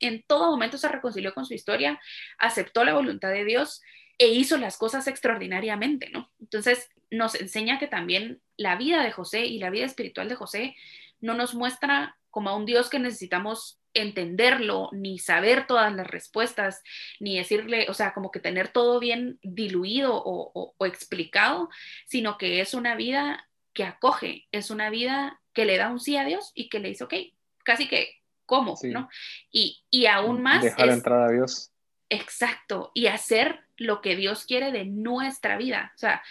[0.00, 2.00] en todo momento se reconcilió con su historia,
[2.38, 3.82] aceptó la voluntad de Dios
[4.18, 6.30] e hizo las cosas extraordinariamente, ¿no?
[6.40, 10.76] Entonces nos enseña que también la vida de José y la vida espiritual de José
[11.20, 16.82] no nos muestra como a un Dios que necesitamos entenderlo, ni saber todas las respuestas,
[17.20, 21.70] ni decirle, o sea, como que tener todo bien diluido o, explicado,
[22.06, 26.16] sino que es una vida que acoge, es una vida que le da un sí
[26.16, 27.14] a Dios y que le dice, ok,
[27.62, 28.74] casi que, ¿cómo?
[28.82, 29.08] ¿no?
[29.52, 30.64] Y, y aún más...
[30.64, 31.70] Dejar entrar a Dios.
[32.08, 35.92] Exacto, y hacer lo que Dios quiere de nuestra vida.
[35.94, 36.22] O sea,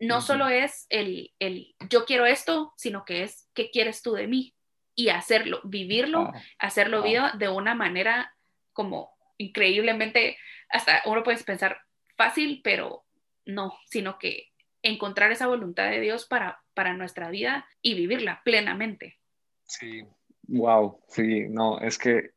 [0.00, 4.26] no solo es el, el yo quiero esto, sino que es qué quieres tú de
[4.26, 4.54] mí,
[4.98, 8.34] y hacerlo, vivirlo, hacerlo vida de una manera
[8.72, 10.36] como increíblemente,
[10.68, 11.78] hasta uno puede pensar
[12.16, 13.04] fácil, pero
[13.46, 14.48] no, sino que
[14.82, 19.20] encontrar esa voluntad de Dios para, para nuestra vida y vivirla plenamente.
[19.68, 20.02] Sí,
[20.48, 22.30] wow, sí, no, es que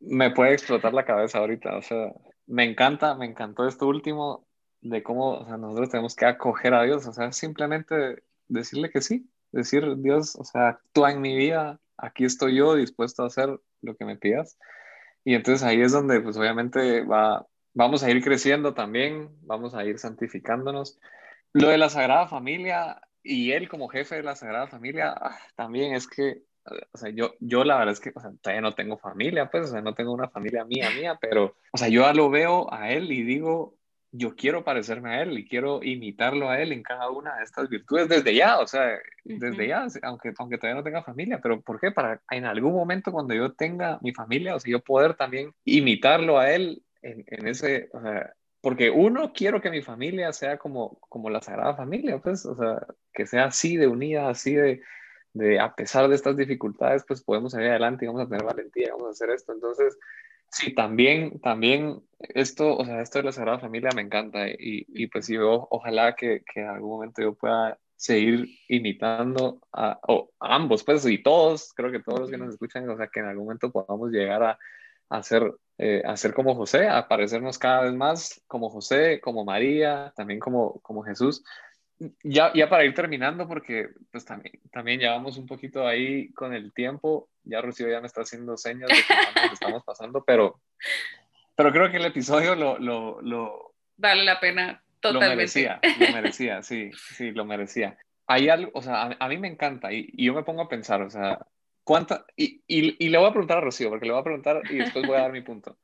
[0.00, 2.12] me puede explotar la cabeza ahorita, o sea,
[2.46, 4.48] me encanta, me encantó esto último,
[4.80, 9.00] de cómo o sea, nosotros tenemos que acoger a Dios, o sea, simplemente decirle que
[9.00, 13.60] sí, decir, Dios, o sea, actúa en mi vida, aquí estoy yo dispuesto a hacer
[13.82, 14.58] lo que me pidas.
[15.24, 19.84] Y entonces ahí es donde, pues obviamente, va, vamos a ir creciendo también, vamos a
[19.84, 20.98] ir santificándonos.
[21.52, 25.94] Lo de la Sagrada Familia y él como jefe de la Sagrada Familia, ah, también
[25.94, 26.42] es que,
[26.92, 29.68] o sea, yo, yo la verdad es que o sea, todavía no tengo familia, pues,
[29.68, 32.90] o sea, no tengo una familia mía, mía, pero, o sea, yo lo veo a
[32.90, 33.76] él y digo,
[34.12, 37.68] yo quiero parecerme a él y quiero imitarlo a él en cada una de estas
[37.68, 41.78] virtudes desde ya, o sea, desde ya, aunque, aunque todavía no tenga familia, pero ¿por
[41.78, 41.92] qué?
[41.92, 46.38] Para en algún momento cuando yo tenga mi familia, o sea, yo poder también imitarlo
[46.38, 50.98] a él en, en ese, o sea, porque uno, quiero que mi familia sea como,
[51.08, 54.82] como la Sagrada Familia, pues, o sea, que sea así de unida, así de,
[55.32, 58.92] de a pesar de estas dificultades, pues podemos salir adelante y vamos a tener valentía,
[58.92, 59.52] vamos a hacer esto.
[59.52, 59.96] Entonces,
[60.50, 65.06] Sí, también, también esto, o sea, esto de la Sagrada Familia me encanta y, y
[65.06, 70.00] pues yo ojalá que, que, en algún momento yo pueda seguir imitando a,
[70.40, 73.26] ambos, pues, y todos, creo que todos los que nos escuchan, o sea, que en
[73.26, 74.58] algún momento podamos llegar a,
[75.08, 79.44] a ser, eh, a ser como José, a parecernos cada vez más como José, como
[79.44, 81.44] María, también como, como Jesús,
[82.22, 86.72] ya, ya para ir terminando, porque pues también, también llevamos un poquito ahí con el
[86.72, 90.60] tiempo, ya Rocío ya me está haciendo señas de que nos estamos pasando, pero,
[91.54, 95.28] pero creo que el episodio lo, lo, lo vale la pena totalmente.
[95.28, 97.98] Lo merecía, lo merecía, sí, sí, lo merecía.
[98.26, 101.02] Hay algo, o sea, a, mí me encanta y, y, yo me pongo a pensar,
[101.02, 101.38] o sea,
[101.84, 104.62] ¿cuánta, y, y, y le voy a preguntar a Rocío, porque le voy a preguntar
[104.70, 105.76] y después voy a dar mi punto.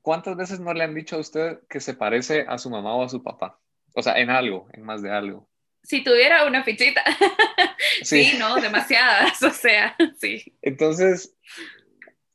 [0.00, 3.04] ¿Cuántas veces no le han dicho a usted que se parece a su mamá o
[3.04, 3.58] a su papá?
[3.94, 5.48] O sea, en algo, en más de algo.
[5.82, 7.02] Si tuviera una fichita.
[8.02, 10.56] Sí, no, demasiadas, o sea, sí.
[10.62, 11.36] Entonces,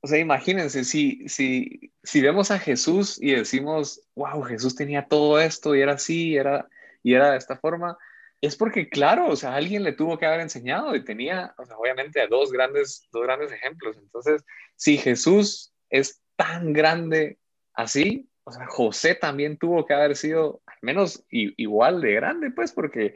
[0.01, 5.39] o sea, imagínense, si, si, si vemos a Jesús y decimos, wow, Jesús tenía todo
[5.39, 6.69] esto y era así, y era,
[7.03, 7.97] y era de esta forma,
[8.41, 11.77] es porque, claro, o sea, alguien le tuvo que haber enseñado y tenía, o sea,
[11.77, 13.97] obviamente, dos grandes, dos grandes ejemplos.
[13.97, 14.45] Entonces,
[14.75, 17.37] si Jesús es tan grande
[17.73, 22.71] así, o sea, José también tuvo que haber sido al menos igual de grande, pues,
[22.71, 23.15] porque,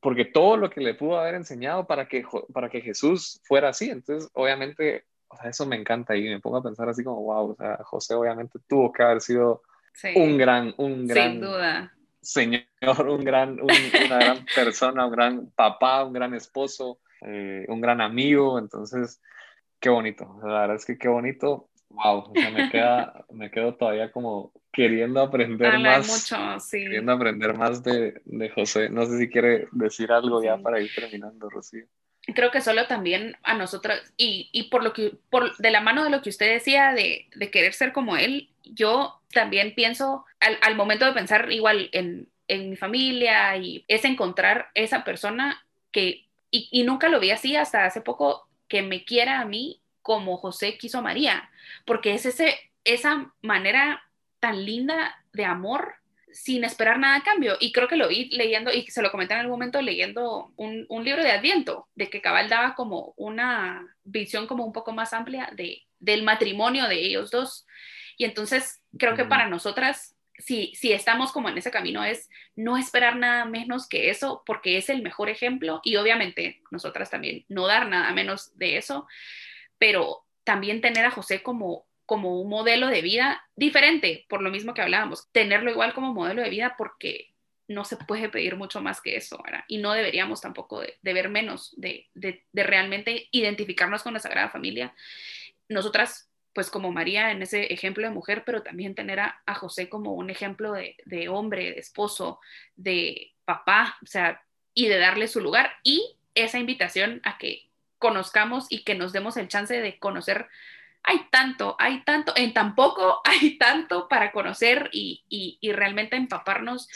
[0.00, 3.88] porque todo lo que le pudo haber enseñado para que, para que Jesús fuera así.
[3.88, 7.52] Entonces, obviamente, o sea, eso me encanta y me pongo a pensar así como, wow,
[7.52, 9.62] o sea, José obviamente tuvo que haber sido
[10.14, 11.32] un gran, un gran...
[11.32, 11.94] Sin duda.
[12.20, 18.02] Señor, un gran, una gran persona, un gran papá, un gran esposo, eh, un gran
[18.02, 18.58] amigo.
[18.58, 19.22] Entonces,
[19.80, 20.38] qué bonito.
[20.42, 24.52] La verdad es que qué bonito wow, o sea, me, queda, me quedo todavía como
[24.72, 26.06] queriendo aprender más.
[26.06, 26.78] Mucho, sí.
[26.78, 28.90] Queriendo aprender más de, de, José.
[28.90, 31.84] No sé si quiere decir algo ya para ir terminando, Rocío.
[32.34, 36.04] Creo que solo también a nosotros, y, y, por lo que, por, de la mano
[36.04, 40.58] de lo que usted decía de, de querer ser como él, yo también pienso, al,
[40.60, 46.26] al momento de pensar igual en, en, mi familia, y es encontrar esa persona que,
[46.50, 50.38] y, y nunca lo vi así hasta hace poco, que me quiera a mí como
[50.38, 51.50] José quiso a María,
[51.84, 54.02] porque es ese, esa manera
[54.40, 55.96] tan linda de amor
[56.32, 57.58] sin esperar nada a cambio.
[57.60, 60.86] Y creo que lo vi leyendo, y se lo comenté en algún momento leyendo un,
[60.88, 65.12] un, libro de Adviento, de que Cabal daba como una visión como un poco más
[65.12, 67.66] amplia de, del matrimonio de ellos dos.
[68.16, 72.78] Y entonces creo que para nosotras, si, si estamos como en ese camino, es no
[72.78, 75.82] esperar nada menos que eso, porque es el mejor ejemplo.
[75.84, 79.06] Y obviamente nosotras también no dar nada menos de eso
[79.78, 84.74] pero también tener a José como, como un modelo de vida diferente, por lo mismo
[84.74, 87.34] que hablábamos, tenerlo igual como modelo de vida porque
[87.68, 89.64] no se puede pedir mucho más que eso, ¿verdad?
[89.68, 94.94] Y no deberíamos tampoco de, ver menos, de, de, realmente identificarnos con la Sagrada Familia.
[95.68, 99.90] Nosotras, pues como María en ese ejemplo de mujer, pero también tener a, a José
[99.90, 102.40] como un ejemplo de, de, hombre, de esposo,
[102.74, 107.67] de papá, o sea, y de darle su lugar y esa invitación a que
[107.98, 110.48] conozcamos y que nos demos el chance de conocer.
[111.02, 116.88] Hay tanto, hay tanto, en tan poco hay tanto para conocer y, y, realmente empaparnos,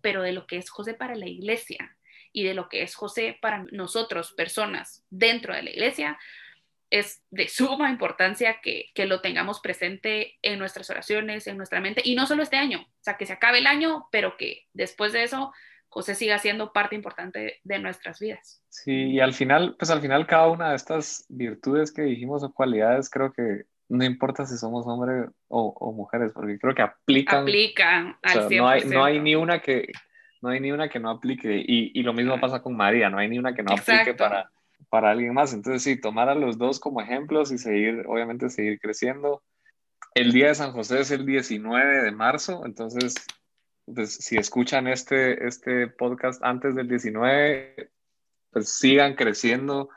[0.00, 1.96] pero de lo que es José para la iglesia
[2.32, 6.18] y de lo que es José para nosotros, personas dentro de la iglesia,
[6.90, 12.02] es de suma importancia que, que, lo tengamos presente en nuestras oraciones, en nuestra mente,
[12.04, 15.12] y no solo este año, o sea, que se acabe el año, pero que después
[15.12, 15.52] de eso
[15.94, 18.60] José siga siendo parte importante de nuestras vidas.
[18.68, 22.52] Sí, y al final, pues al final cada una de estas virtudes que dijimos o
[22.52, 27.42] cualidades, creo que no importa si somos hombres o, mujeres, porque creo que aplican.
[27.42, 29.92] Aplican al No hay, no hay ni una que
[30.42, 33.18] no hay ni una que no aplique y, y lo mismo pasa con María, no
[33.18, 34.50] hay ni una que no aplique para,
[34.88, 35.54] para alguien más.
[35.54, 39.44] Entonces sí, tomar a los dos como ejemplos y seguir, obviamente seguir creciendo.
[40.12, 43.14] El día de San José es el 19 de marzo, entonces
[43.86, 47.90] pues si escuchan este, este podcast antes del 19,
[48.50, 49.88] pues sigan creciendo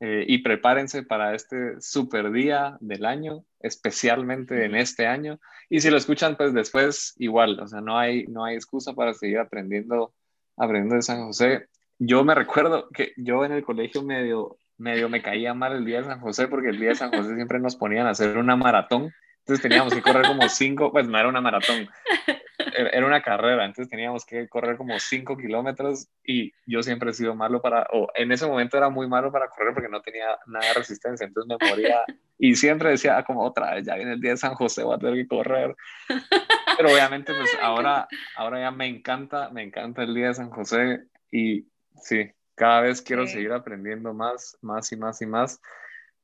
[0.00, 5.40] eh, y prepárense para este super día del año, especialmente en este año.
[5.68, 9.14] Y si lo escuchan, pues después igual, o sea, no hay, no hay excusa para
[9.14, 10.14] seguir aprendiendo,
[10.56, 11.68] aprendiendo de San José.
[11.98, 15.98] Yo me recuerdo que yo en el colegio medio, medio me caía mal el día
[15.98, 18.56] de San José porque el día de San José siempre nos ponían a hacer una
[18.56, 19.12] maratón.
[19.40, 21.88] Entonces teníamos que correr como cinco, pues no era una maratón,
[22.74, 27.34] era una carrera, entonces teníamos que correr como 5 kilómetros y yo siempre he sido
[27.34, 30.68] malo para, o en ese momento era muy malo para correr porque no tenía nada
[30.68, 32.02] de resistencia, entonces me moría
[32.38, 34.96] y siempre decía ah, como otra vez, ya viene el día de San José, voy
[34.96, 35.74] a tener que correr.
[36.76, 41.04] Pero obviamente pues ahora, ahora ya me encanta, me encanta el día de San José
[41.30, 41.68] y
[42.02, 45.60] sí, cada vez quiero seguir aprendiendo más, más y más y más.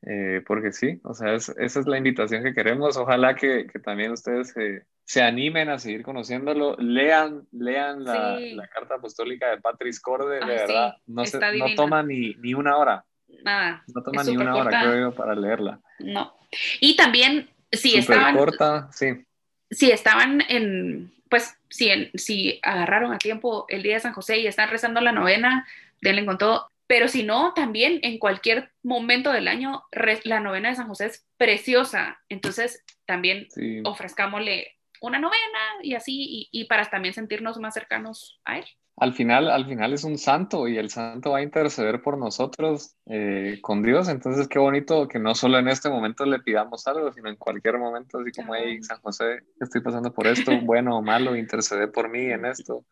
[0.02, 2.96] Eh, porque sí, o sea, esa es la invitación que queremos.
[2.96, 8.68] Ojalá que, que también ustedes se, se animen a seguir conociéndolo, lean, lean la, la
[8.68, 12.76] carta apostólica de Patrice Corde, de ah, verdad, no, se, no toma ni, ni, una
[12.76, 13.04] hora.
[13.42, 13.82] Nada.
[13.92, 15.80] No toma ni una hora, creo yo, para leerla.
[15.98, 16.32] No.
[16.78, 18.36] Y también, si estaban...
[18.36, 19.24] corta, sí.
[19.68, 24.38] Si estaban en, pues, si, en, si agarraron a tiempo el día de San José
[24.38, 25.66] y están rezando la novena,
[26.00, 26.70] denle con todo.
[26.86, 29.82] Pero si no, también en cualquier momento del año,
[30.22, 32.20] la novena de San José es preciosa.
[32.28, 33.48] Entonces, también
[33.82, 38.64] ofrezcámosle una novena y así, y, para también sentirnos más cercanos a Él.
[38.96, 42.96] Al final, al final es un santo y el santo va a interceder por nosotros
[43.06, 44.08] eh, con Dios.
[44.08, 47.78] Entonces, qué bonito que no solo en este momento le pidamos algo, sino en cualquier
[47.78, 52.10] momento, así como, hey, San José, estoy pasando por esto, bueno o malo, intercede por
[52.10, 52.84] mí en esto.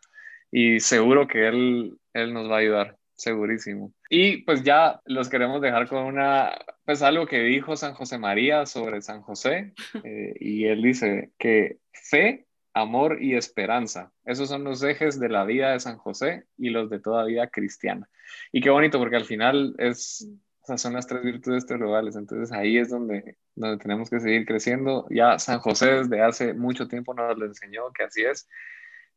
[0.51, 3.93] Y seguro que Él, él nos va a ayudar segurísimo.
[4.09, 8.65] Y pues ya los queremos dejar con una, pues algo que dijo San José María
[8.65, 14.83] sobre San José, eh, y él dice que fe, amor y esperanza, esos son los
[14.85, 18.09] ejes de la vida de San José y los de toda vida cristiana.
[18.53, 20.29] Y qué bonito porque al final es,
[20.63, 24.47] o sea, son las tres virtudes teologales, entonces ahí es donde, donde tenemos que seguir
[24.47, 25.07] creciendo.
[25.11, 28.49] Ya San José desde hace mucho tiempo nos lo enseñó que así es.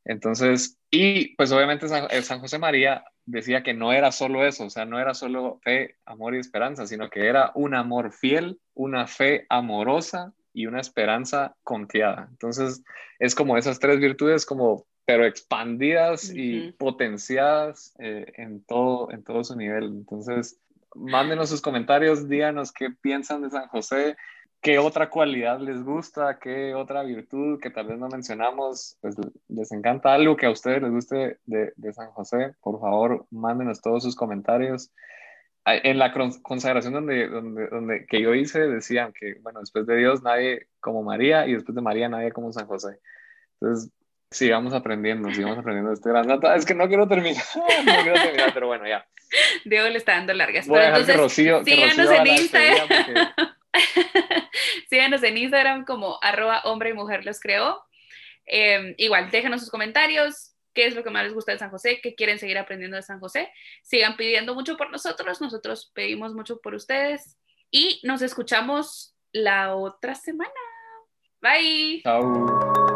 [0.06, 4.66] Entonces, y pues obviamente San, eh, San, José María decía que no era solo eso,
[4.66, 8.60] o sea, no era solo fe, amor y esperanza, sino que era un amor fiel,
[8.74, 12.28] una fe amorosa y una esperanza confiada.
[12.32, 12.84] Entonces,
[13.20, 19.43] es como esas tres virtudes como pero expandidas y potenciadas eh, en, todo, en todo
[19.43, 19.86] su nivel.
[19.86, 20.60] Entonces,
[20.95, 24.16] mándenos sus comentarios, díganos qué piensan de San José,
[24.62, 29.16] qué otra cualidad les gusta, qué otra virtud que tal vez no mencionamos, pues
[29.49, 33.82] les encanta algo que a ustedes les guste de, de San José, por favor, mándenos
[33.82, 34.91] todos sus comentarios.
[35.66, 40.24] En la consagración donde, donde, donde, que yo hice, decían que, bueno, después de Dios
[40.24, 42.97] nadie como María y después de María nadie como San José.
[43.59, 43.91] Entonces,
[44.32, 46.55] sigamos aprendiendo, sigamos aprendiendo este gran data.
[46.55, 47.43] Es que no quiero terminar,
[47.86, 49.05] no quiero terminar, pero bueno, ya.
[49.64, 50.68] Diego le está dando largas.
[50.68, 53.55] Voy a dejar Rocío, síganos en Instagram.
[54.89, 57.84] Síganos en Instagram como arroba hombre y mujer los creó.
[58.45, 61.99] Em, igual, déjenos sus comentarios, qué es lo que más les gusta de San José,
[62.01, 63.51] qué quieren seguir aprendiendo de San José.
[63.84, 67.38] Sigan pidiendo mucho por nosotros, nosotros pedimos mucho por ustedes
[67.69, 70.51] y nos escuchamos la otra semana.
[71.41, 72.01] Bye.
[72.03, 72.91] Chao.